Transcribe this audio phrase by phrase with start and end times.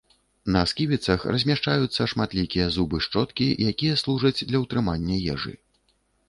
[0.53, 5.55] На сківіцах размяшчаюцца шматлікія зубы-шчоткі, якія служаць для ўтрымання ежы.